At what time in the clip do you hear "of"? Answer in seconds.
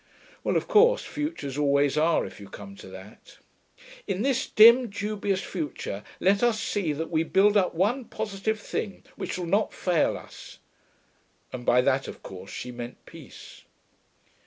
0.57-0.67, 12.07-12.23